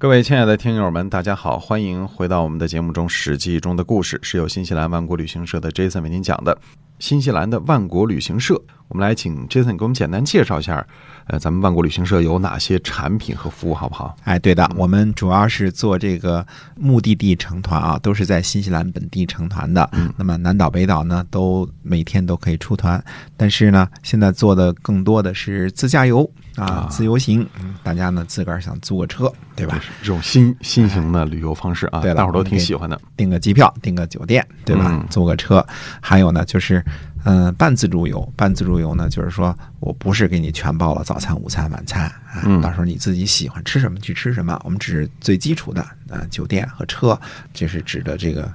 [0.00, 6.56] 各位亲爱的听友们，大家好，欢迎回到我们的节目中，《史记》中的故事是由新西兰万国旅行社的 Jason 为您讲的。
[6.98, 10.86] 新西兰的万国旅行社，我们来请 Jason 给我们简单介绍一下，
[11.26, 14.16] 呃，咱们万国旅行社有哪些产品和服务，好不好？
[14.24, 16.46] 哎，对的，我们主要是做这个
[16.76, 19.86] 目的地成团啊，都是在新西兰本地成团的。
[19.92, 23.02] 嗯，那么南岛、北岛呢，都每天都可以出团，
[23.36, 27.46] 但是呢，现在做的更多的是自驾游啊，自由行。
[27.58, 29.80] 嗯，大家呢自个儿想租个车，对吧？
[30.00, 33.00] 这种新新型的旅游方式啊，对，大伙儿都挺喜欢的。
[33.16, 35.04] 订个机票，订个酒店，对吧？
[35.10, 35.66] 租个车，
[36.00, 36.84] 还有呢，就是。
[37.24, 47.20] 嗯，半自助游，半自助游呢，就是说我不是给你全包了早餐、午餐、晚餐啊，到时候你自己喜欢吃什么去吃什么，我们只是最基础的呃酒店和车，
[47.52, 48.50] 就是指的这个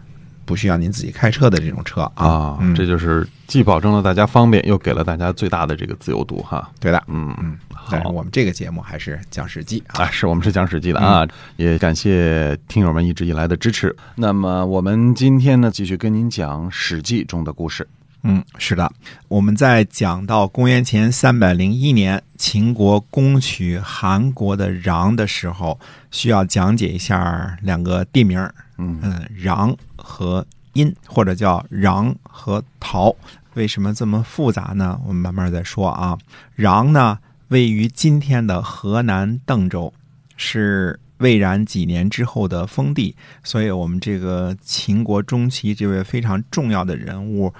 [0.45, 6.71] 不需要您自己开车的这种车啊，这就是既保证了大家方便，又给了大家最大的这个自由度哈。
[6.79, 7.57] 对的，嗯嗯，
[7.89, 13.95] 但是我们这个节目还是讲史记啊，是我们是讲史记的啊，也感谢听友们一直以来的支持。
[14.15, 17.87] 那么我们今天呢，继续跟您讲史记中的故事。
[18.27, 18.91] 嗯，是的，
[19.27, 28.39] 我们在讲到公元前三百零一年秦国攻取韩国的壤的时候，需要讲解一下两个地名
[28.79, 33.15] 嗯嗯，壤和殷，或者叫壤和陶。
[33.53, 34.99] 为什么这么复杂呢？
[35.05, 36.17] 我们慢慢再说啊。
[36.57, 39.93] 壤呢，位于今天的河南邓州，
[40.35, 47.53] 是魏然几年之后的封地，所以我们这个秦国中期这位非常重要的人物。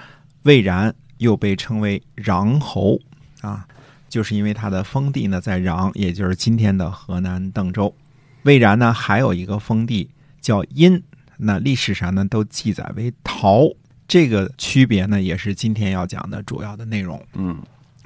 [0.46, 3.00] 魏然又被称为穰侯
[3.42, 3.66] 啊，
[4.08, 7.94] 就是因为他的封地呢在穰，也就是今天的河南邓州。
[8.44, 11.02] 魏然呢还有一个封地叫殷，
[11.38, 13.68] 那历史上呢都记载为陶。
[14.08, 17.20] 这个区别呢也是今天要讲的主要的内容。
[17.34, 17.60] 嗯，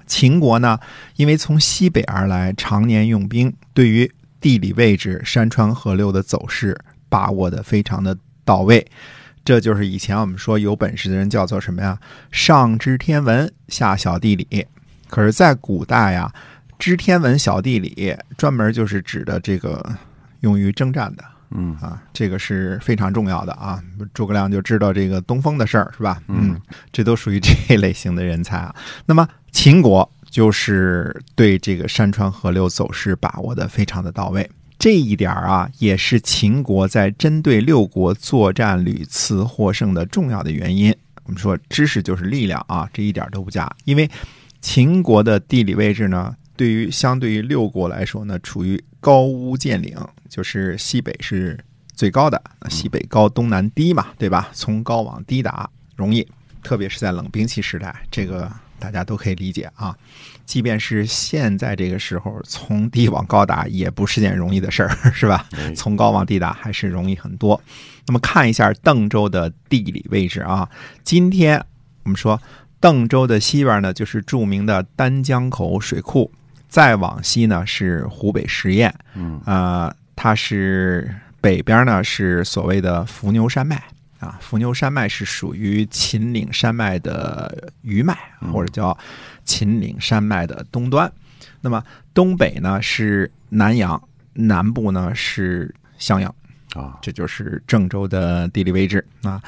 [0.07, 0.79] 秦国呢
[1.17, 6.79] 因为从西北而来，常年用兵，对于地理位置、山川河流的走势
[7.09, 8.87] 把握的非常的到位。
[9.43, 11.97] 这就是以前我们说有本事的人叫做什么呀？
[12.31, 14.65] 上知天文，下晓地理。
[15.07, 16.31] 可是，在古代呀，
[16.77, 19.83] 知天文、晓地理，专门就是指的这个
[20.41, 21.23] 用于征战的。
[21.51, 23.81] 嗯啊，这个是非常重要的啊。
[24.13, 26.21] 诸葛亮就知道这个东风的事儿，是吧？
[26.27, 26.61] 嗯，
[26.91, 28.75] 这都属于这类型的人才啊。
[29.07, 34.47] 那么，秦国就是对这个山川河流走势把握的非常的到位。
[34.79, 40.95] 这一点啊，也是秦国在针对六国作战屡次获胜的重要的原因。
[41.25, 43.69] 我们说，知识就是力量啊，这一点都不假。
[43.83, 44.09] 因为
[44.61, 49.95] 秦国的地理位置呢，对于相对于六国来说呢，处于高屋建瓴，
[50.29, 51.59] 就是西北是
[51.93, 54.49] 最高的，西北高，东南低嘛，对吧？
[54.53, 56.25] 从高往低打容易，
[56.63, 58.49] 特别是在冷兵器时代，这个。
[58.79, 59.95] 大家都可以理解啊，
[60.45, 65.45] 即便是现在这个时候，从低往高打也不是件容易的事儿， 是吧？
[65.75, 67.61] 从高往低打还是容易很多。
[68.07, 70.67] 那么看一下邓州的地理位置啊，
[71.03, 71.63] 今天
[72.03, 72.41] 我们说
[72.79, 76.31] 邓州的西边呢，就是著名的丹江口水库，
[76.67, 83.83] 再往西呢是湖北十堰，嗯啊，它是北边呢是所谓的伏牛山脉。
[84.19, 88.17] 啊，伏牛山脉是属于秦岭山脉的余脉，
[88.53, 88.97] 或者叫
[89.43, 91.11] 秦岭山脉的东端。
[91.61, 94.01] 那么东北呢是南阳，
[94.33, 96.33] 南部呢是襄阳
[96.73, 99.41] 啊，这就是郑州的地理位置啊。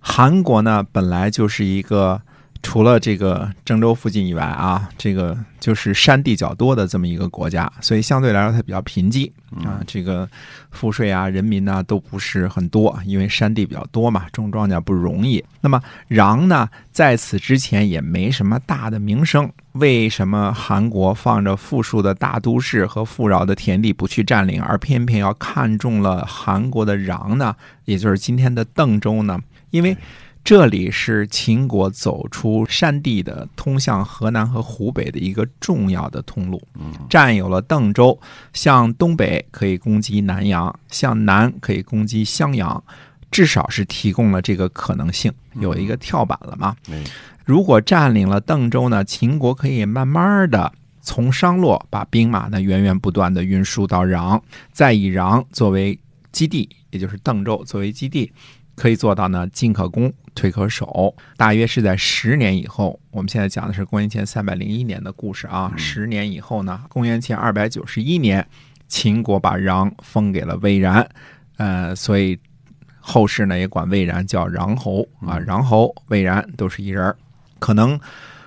[0.00, 2.20] 韩国呢本来就是一个。
[2.64, 9.30] 除了这个郑州附近以外啊，这个就是山地较多的这么一个国家，所以相对来说它比较贫瘠
[9.62, 9.80] 啊。
[9.86, 10.28] 这个
[10.72, 15.44] 赋税啊，人民呢都不是很多，因为山地比较多嘛，种庄稼不容易。
[15.60, 19.48] 那么穰呢，在此之前也没什么大的名声。
[19.72, 27.54] 为什么韩国放着富庶的大都市和富饶的田地不去占领，而偏偏要看中了韩国的穰呢？
[27.84, 29.38] 也就是今天的邓州呢？
[29.70, 29.96] 因为。
[30.44, 36.62] 这里是秦国走出山地的通向河南和湖北的一个重要的通路。
[37.08, 38.20] 占有了邓州，
[38.52, 42.84] 向东北可以攻击南阳，向南可以攻击襄阳，
[43.30, 46.76] 至少是提供了这个可能性，有一个跳板了嘛。
[47.46, 50.70] 如果占领了邓州呢，秦国可以慢慢的
[51.00, 54.38] 从商洛把兵马呢源源不断的运输到壤，
[54.72, 55.98] 再以壤作为
[56.32, 58.30] 基地，也就是邓州作为基地。
[58.74, 61.14] 可以做到呢，进可攻，退可守。
[61.36, 65.72] 大约是在十年以后，我们现在讲的是公元前三百零一年的故事啊。
[65.76, 68.46] 十年以后呢，公元前二百九十一年，
[68.88, 71.08] 秦国把穰封给了魏然，
[71.56, 72.38] 呃，所以
[72.98, 77.16] 后世呢也管魏然叫穰侯啊，穰侯、魏然都是一人儿。
[77.58, 77.98] 可能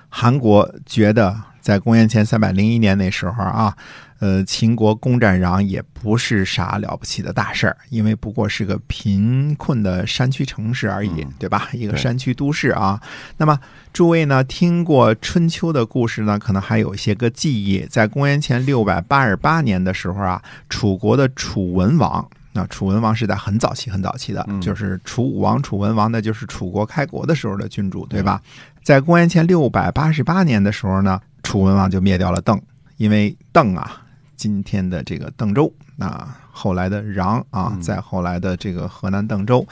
[0.08, 3.76] 韩国觉得在公元前三百零一年那时候啊，
[4.20, 11.68] 呃，秦国攻占壤也不是啥了不起的大事儿，因为不过是个贫困的山区城市而已，对吧？
[11.72, 13.00] 一个山区都市啊。
[13.36, 13.58] 那么
[13.92, 17.86] 诸位呢，听过春秋的故事呢，可能还有一些个记忆。
[17.88, 22.28] 在公元前六百八十八年的时候啊，楚国的楚文王。
[22.52, 28.42] 那楚文王是在很早期、很早期的，嗯就是楚武王、楚文王，那就是楚国开国的时候的君主，对吧？
[28.82, 32.60] 在公元前六百八十八年的时候呢，楚文王就灭掉了邓，
[32.96, 34.02] 因为邓啊，
[34.38, 39.66] 今天的这个邓州，那后来的穰啊，嗯再后来的这个河南邓州，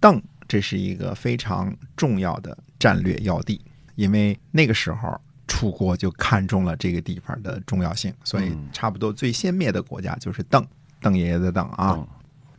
[0.00, 3.60] 邓这是一个非常重要的战略要地，
[3.94, 10.66] 因为那个时候楚国就看中了这个地方的重要性，所以嗯差不多最先灭的国家就是邓，
[11.00, 11.92] 邓爷爷的邓啊。
[11.96, 12.08] 嗯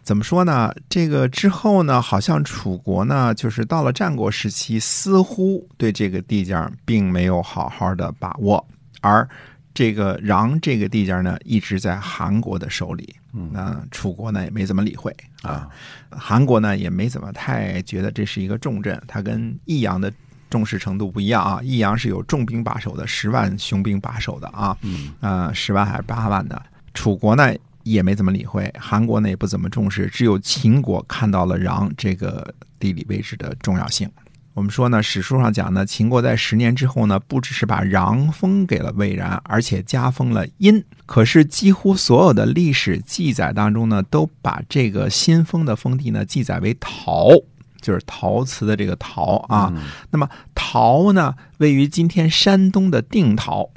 [0.06, 0.72] 怎么说呢？
[0.88, 8.64] 这个之后呢，好像楚国呢，就是到了战国时期，似乎对这个地界儿并没有好好的把握，
[9.02, 9.28] 而
[9.76, 13.16] 这个穰这个地界呢，一直在韩国的手里。
[13.38, 15.68] 嗯那楚国呢也没怎么理会啊，
[16.10, 20.10] 韩国呢也没怎么太觉得这是一个重镇，它跟益阳的
[20.50, 21.60] 重视程度不一样啊。
[21.62, 26.60] 益阳是有重兵把守的，十万雄兵把守的啊，嗯啊，十万还是八万的。
[26.94, 34.10] 楚国呢也没怎么理会，韩国呢也不怎么重视，只有秦国看到了穰这个地理位置的重要性。
[34.56, 40.82] 我们说呢，史书上讲呢，秦国在十年之后呢，不只是把穰封给了魏然，而且加封了殷。
[41.06, 47.28] 可是几乎所有的历史记载当中呢，都把这个新封的封地呢记载为陶，
[47.82, 49.70] 就是陶瓷的这个陶啊。
[49.76, 53.70] 嗯那么陶呢，位于今天山东的定陶，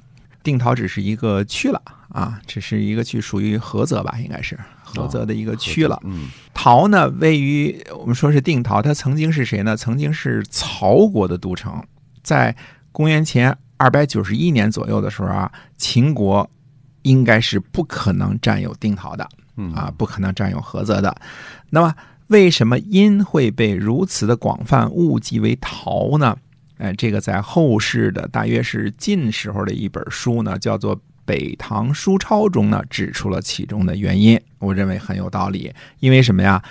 [0.48, 6.00] 定陶只是一个区了啊，只是一个区，属于菏泽吧，应该是菏泽的一个区了。
[6.04, 9.76] 嗯陶呢，位于我们说是定陶，它曾经是谁呢？
[9.76, 11.84] 曾经是曹国的都城，
[12.22, 12.56] 在
[12.90, 16.50] 公元前二百九十一年左右的时候啊，秦国
[17.02, 19.28] 应该是不可能占有定陶的。
[19.60, 21.14] 嗯啊，不可能占有菏泽的。
[21.70, 21.94] 那么，
[22.28, 26.36] 为什么殷会被如此的广泛误记为陶呢？
[26.78, 34.40] 哎，这个在后世的大约是晋时候的一本书呢，叫做《北唐书钞》中呢，指出了其中的原因。
[34.58, 36.62] 我认为很有道理，因为什么呀？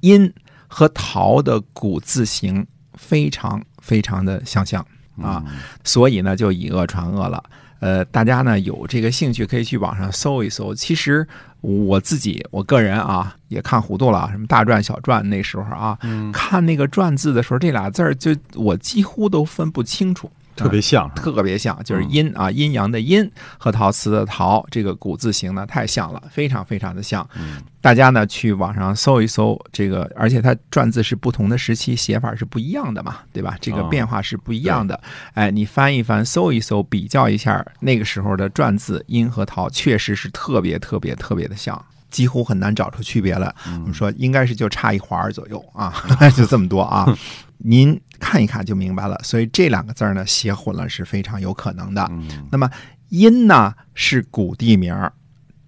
[0.00, 0.32] 殷
[0.68, 4.84] 和陶的古字形非常非常的相像
[5.20, 5.44] 啊，
[5.84, 7.42] 所以呢就以讹传讹了。
[7.80, 10.74] 呃，大家呢有这个兴趣可以去网上搜一搜。
[10.74, 11.26] 其实
[11.60, 15.98] 我自己我个人啊也看糊涂了，什么大篆小篆那时候啊，
[16.32, 20.30] 看那个篆字的时候，这俩字儿就我几乎都分不清楚。
[20.56, 27.28] 特别像，特别像，就是嗯阴啊，阴阳的阴和陶瓷的陶，这个古字形呢太像了，非常非常的像。
[27.38, 33.58] 嗯大家呢去网上搜一搜这个，而且它篆字是不同的时期写法是不一样的嘛，对吧？
[33.60, 34.98] 这个哦变化是不一样的。
[35.34, 41.84] 哎，你翻一翻，搜一搜，比较一下那个时候的篆字阴和陶，确实是特别特别特别的像。
[42.10, 45.92] 几乎很难找出区别来，我们说应该是就差一环儿左右啊，
[46.36, 47.06] 就这么多啊。
[47.58, 49.18] 您看一看就明白了。
[49.22, 52.06] 所以这两个字儿呢写混了是非常有可能的。
[52.10, 52.70] 嗯那么
[53.08, 55.12] 殷呢是古地名儿，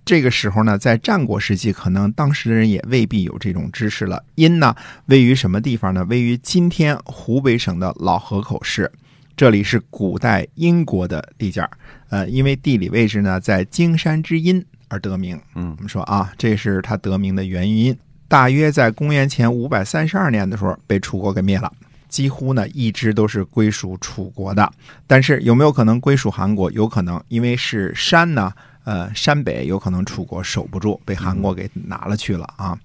[0.05, 4.25] 这个时候呢，在战国时期，可能当时的人也未必有这种知识了。
[4.35, 4.75] 殷呢
[5.06, 6.05] 位于什么地方呢？
[6.06, 8.90] 位于今天湖北省的老河口市，
[9.37, 11.71] 这里是古代殷国的地界儿。
[12.09, 15.40] 呃，因为地理位置呢在荆山之阴而得名。
[15.54, 17.97] 嗯我们说啊，这是它得名的原因。
[18.26, 21.73] 大约在公元前五百三十二年的时候，被楚国给灭了。
[22.09, 24.71] 几乎呢一直都是归属楚国的，
[25.07, 26.71] 但是有没有可能归属韩国？
[26.73, 28.50] 有可能，因为是山呢，
[28.85, 32.78] 呃，山北有可能楚国守不住，被韩国给拿了去了啊。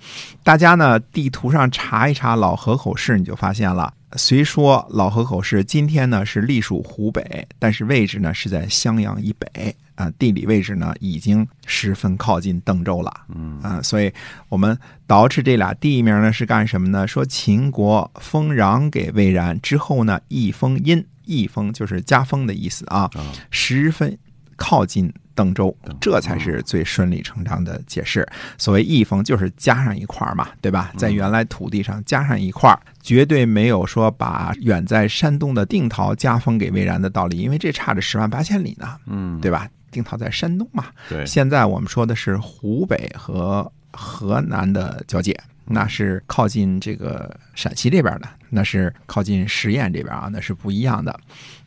[0.44, 3.94] 大家呢地图上查一查老河口市，你就发现了。
[4.18, 13.12] 虽说老河口市今天呢是隶属湖北，但是位置呢是在襄阳以北啊，地理位置呢已经十分靠近邓州了。
[13.34, 14.12] 嗯啊，所以
[14.50, 14.78] 我们
[15.08, 17.08] 捯饬这俩地名呢是干什么呢？
[17.08, 24.18] 说秦国封穰给魏然之后呢，一封殷，一封就是加封的意思啊，啊十分
[24.56, 28.28] 靠近邓州，这才是最顺理成章的解释。
[28.58, 30.92] 所谓一封就是加上一块儿嘛，对吧？
[30.98, 39.68] 在原来土地上加上一块儿，绝对没有说把远在山东的定陶加封给魏然的道理，因为这差着十万八千里呢，嗯，对吧？
[39.92, 51.18] 定陶在山东嘛，对，现在我们说的是湖北和河南的交界，那是靠近这个陕西这边的，那是靠近十堰这边啊，那是不一样的。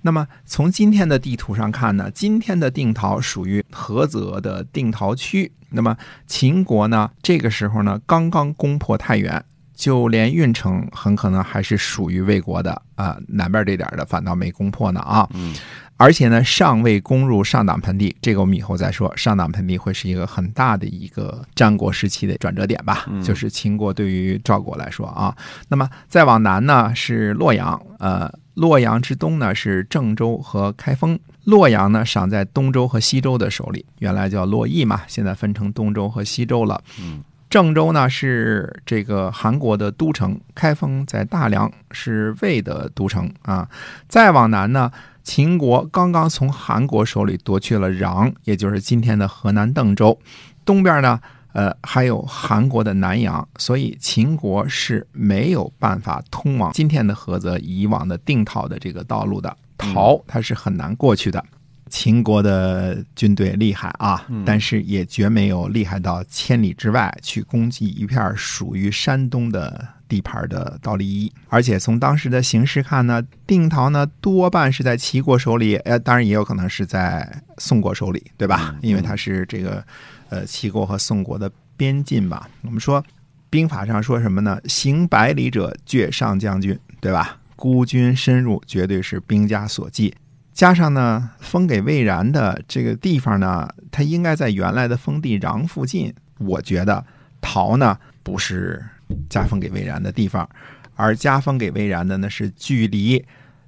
[0.03, 5.51] 那么从今天的地图上看呢，今天的定陶属于菏泽的定陶区。
[5.71, 9.45] 那么秦国呢，这个时候呢刚刚攻破太原。
[9.75, 15.29] 就连运城很可能还是属于魏国的啊、南边这点的反倒没攻破呢啊。
[15.35, 15.55] 嗯
[15.99, 19.11] 而且呢，尚未攻入上党盆地，这个我们以后再说。
[19.17, 25.35] 上党盆地会是一个很大的一个战国时期的转折点吧，嗯就是秦国对于赵国来说啊。
[25.69, 31.19] 那么再往南呢是洛阳，呃，洛阳之东呢是郑州和开封。
[31.45, 36.83] 洛阳呢赏在东周和西周的手里，原来叫洛邑嘛，现在分成东周和西周了。
[37.01, 43.69] 嗯郑州呢是这个韩国的都城，开封在大梁是魏的都城啊。
[44.09, 44.91] 再往南呢，
[45.23, 50.19] 秦国刚刚从韩国手里夺去了壤，也就是今天的河南邓州。
[50.65, 51.21] 东边呢，
[51.53, 59.57] 呃，还有韩国的南阳，所以秦国是没有办法通往今天的菏泽以往的定陶的这个道路的。
[59.79, 61.43] 陶它是很难过去的。
[61.89, 71.33] 秦国的军队厉害啊，但是也绝没有厉害到千里之外去攻击一片属于山东的地盘的道立一。
[71.49, 78.75] 而且从当时的形势看呢，定陶呢多半是在齐国手里，呃，当然也有可能是在宋国手里，对吧？
[78.83, 79.85] 因为它是这个
[80.29, 82.49] 呃齐国和宋国的边境吧。
[82.63, 83.05] 我们说
[83.49, 84.61] 兵法上说什么呢？
[84.67, 87.39] 行百里者，绝上将军，对吧？
[87.55, 90.13] 孤军深入，绝对是兵家所忌。
[90.57, 96.13] 加上呢，封给魏然的这个地方呢，它应该在原来的封地壤附近。
[96.39, 97.05] 我觉得
[97.43, 98.83] 陶呢不是
[99.29, 100.49] 加封给魏然的地方，
[100.95, 103.23] 而加封给魏然的呢是距离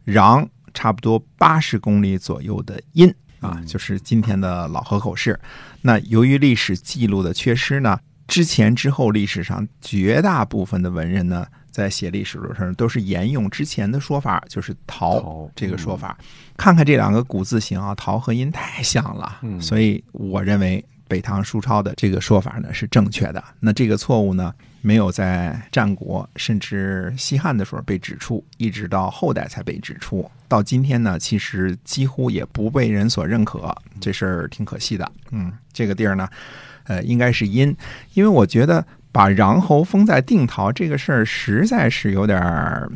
[0.07, 5.38] 壤差不多八十公里左右的殷啊，就是今天的老河口市。
[5.83, 11.47] 那由于历史记录的缺失呢，之前之后历史上绝大部分的文人呢，
[11.79, 16.19] 在写历史的时候都是沿用之前的说法，就是陶陶这个说法。
[16.57, 23.43] 看看这两个古字形啊，陶和殷太像了，嗯所以我认为北唐书抄的这个说法呢是正确的。
[23.61, 30.29] 那这个错误呢，没有在战国甚至西汉的时候被指出，一直到后代才被指出。
[30.49, 35.13] 到今天呢，其实几乎也不被人所认可，这事儿挺可惜的。
[35.31, 36.29] 嗯，这个地儿呢，
[36.85, 37.75] 呃，应该是殷，
[38.15, 42.91] 因为我觉得把穰侯封在定陶这个事儿实在是有点儿。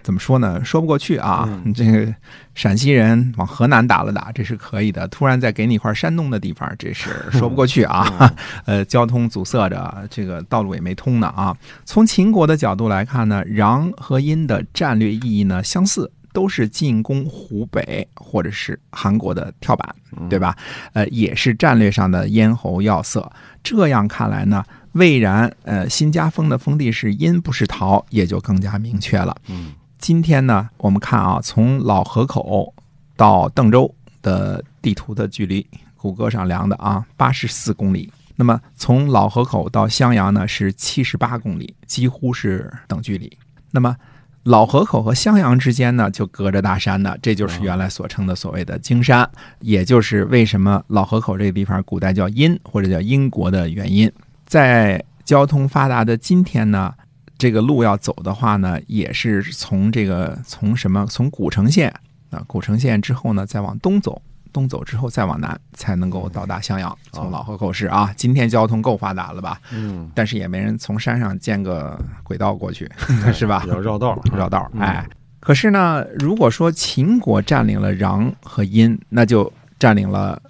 [0.00, 0.64] 怎么说呢？
[0.64, 1.46] 说不过去啊！
[1.66, 2.14] 嗯这个
[2.54, 5.06] 陕西人往河南打了打，这是可以的。
[5.08, 8.34] 突然再给你一块山东的地方，这是说不过去啊！
[8.64, 11.54] 呃，交通阻塞着，这个道路也没通呢啊。
[11.84, 19.94] 从秦国的角度来看呢，穰和殷的战略意义呢相似，都是进攻湖北或者是韩国的跳板，
[20.30, 20.56] 对吧？
[20.94, 23.30] 呃，也是战略上的咽喉要塞。
[23.62, 24.64] 这样看来呢，
[24.98, 29.34] 魏然呃新加封的封地是殷，不是陶，也就更加明确了。
[29.48, 32.72] 嗯今天呢，我们看啊，从老河口
[33.16, 38.12] 到邓州的地图的距离，谷歌上量的啊，八十四公里。
[38.36, 43.36] 那么从老河口到襄阳呢是七十八公里，几乎是等距离。
[43.72, 43.96] 那么
[44.44, 49.28] 老河口和襄阳之间呢，就隔着大山呢，这就是原来所称的所谓的荆山，
[49.58, 54.10] 也就是为什么老河口这个地方古代叫殷或者叫殷国的原因。
[54.48, 56.94] 在交通发达的今天呢，
[57.36, 61.92] 这个路要走的话呢，也是从这个从什么从古城县
[62.30, 66.96] 啊，古城县之后呢，再往东走，东走之后再往南，才能够到达襄阳。
[67.12, 69.60] 从老河口市啊，今天交通够发达了吧？
[69.70, 72.90] 嗯，但是也没人从山上建个轨道过去，
[73.34, 73.78] 是吧要？
[73.78, 75.06] 绕道，绕道，嗯哎。
[75.40, 80.40] 可是呢，如果说秦国占领了穰和殷，那就占领了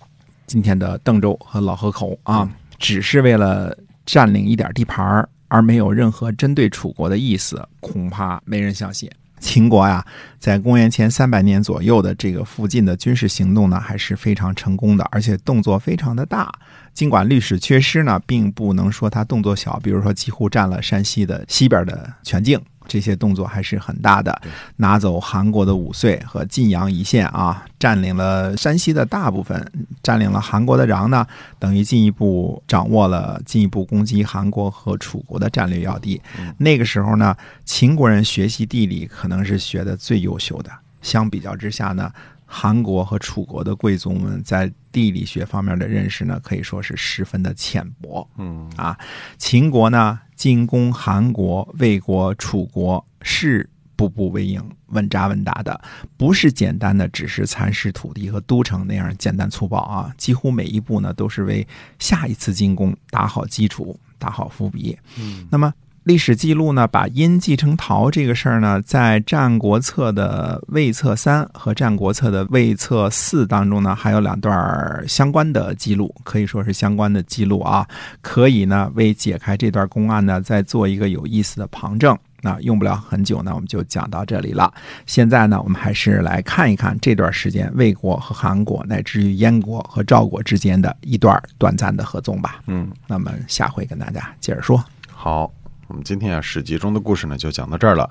[0.47, 3.77] 今天的邓州和老河口啊，只是为了
[4.09, 9.11] 占领一点地盘儿，而没有任何针对楚国的意思，恐怕没人相信。
[9.39, 10.03] 秦国呀，
[10.39, 16.51] 在公元前三百年左右的这个附近的军事行动呢，还是非常成功的，而且动作非常的大。
[16.95, 24.41] 尽管历史缺失呢，并不能说它动作小，比如说几乎占了山西的西边的全境，这些动作还是很大的。
[24.77, 29.71] 拿走韩国的五岁和晋阳一线啊，占领了山西的大部分，
[30.03, 31.25] 占领了韩国的壤呢，
[31.59, 36.21] 等于进一步掌握了进一步攻击韩国和楚国的战略要地。
[36.57, 40.71] 那个时候呢，秦国人学习地理可能是学的最优秀的。
[41.03, 42.11] 相比较之下呢，
[42.45, 48.29] 韩国和楚国的贵族们在地理学方面的认识呢，可以说是十分的浅薄。
[48.37, 48.99] 嗯啊，
[49.37, 55.79] 秦国呢进攻韩国、魏国、楚国是步步为营、稳扎稳打的，
[56.17, 61.67] 不是简单的只是蚕食土地和都城那样简单粗暴啊，几乎每一步呢都是为
[61.99, 64.97] 下一次进攻打好基础、打好伏笔。
[65.19, 65.75] 嗯那么
[66.09, 77.87] 历史记录呢，把殷继承陶这个事儿呢，在《战国策》的魏策三和《战国策》的魏策四当中呢，还有两段相关的记录，可以说是相关的记录啊，
[78.23, 82.17] 可以呢为解开这段公案呢，再做一个有意思的旁证。
[82.41, 84.73] 那用不了很久呢，我们就讲到这里了。
[85.05, 92.63] 现在呢，我们还是来看一看这段时间魏国和韩国，乃至于燕国和赵国之间的一段短暂的合纵吧。
[92.67, 94.83] 嗯，那么下回跟大家接着说。
[95.13, 95.53] 好，
[95.89, 98.09] 我们今天啊《史记》中的故事呢就讲到这儿了，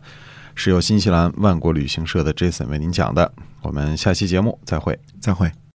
[0.56, 3.32] 是由新西兰万国旅行社的 Jason 为您讲的。
[3.62, 5.00] 我们下期节目再会。
[5.20, 5.52] 再会。